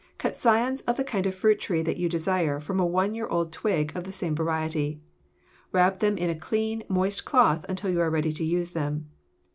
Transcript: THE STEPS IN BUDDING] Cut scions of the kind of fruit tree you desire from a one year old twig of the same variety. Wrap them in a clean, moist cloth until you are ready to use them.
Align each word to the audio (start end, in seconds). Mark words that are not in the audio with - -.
THE 0.01 0.03
STEPS 0.03 0.15
IN 0.15 0.23
BUDDING] 0.23 0.33
Cut 0.33 0.41
scions 0.65 0.81
of 0.87 0.97
the 0.97 1.03
kind 1.03 1.25
of 1.27 1.35
fruit 1.35 1.59
tree 1.59 1.83
you 1.95 2.09
desire 2.09 2.59
from 2.59 2.79
a 2.79 2.85
one 2.87 3.13
year 3.13 3.27
old 3.27 3.53
twig 3.53 3.91
of 3.93 4.05
the 4.05 4.11
same 4.11 4.33
variety. 4.33 4.99
Wrap 5.71 5.99
them 5.99 6.17
in 6.17 6.31
a 6.31 6.33
clean, 6.33 6.81
moist 6.89 7.23
cloth 7.23 7.67
until 7.69 7.91
you 7.91 7.99
are 8.01 8.09
ready 8.09 8.31
to 8.31 8.43
use 8.43 8.71
them. 8.71 9.11